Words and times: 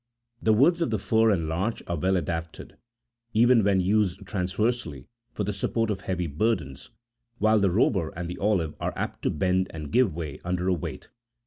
The 0.41 0.51
woods 0.51 0.81
of 0.81 0.89
the 0.89 0.97
fir 0.97 1.29
and 1.29 1.47
larch 1.47 1.83
are 1.85 1.95
well 1.95 2.17
adapted, 2.17 2.75
even 3.33 3.63
when 3.63 3.79
used 3.79 4.25
transversely, 4.25 5.05
for 5.31 5.43
the 5.43 5.53
support 5.53 5.91
of 5.91 6.01
heavy 6.01 6.25
burdens; 6.25 6.89
while 7.37 7.59
the 7.59 7.69
robur 7.69 8.11
and 8.15 8.27
the 8.27 8.39
olive 8.39 8.73
are 8.79 8.93
apt 8.95 9.21
to 9.21 9.29
bend 9.29 9.67
and 9.69 9.91
give 9.91 10.15
way 10.15 10.39
under 10.43 10.67
a 10.67 10.73
weight. 10.73 11.09